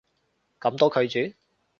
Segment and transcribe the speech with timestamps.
[0.59, 1.35] 噉都拒絕？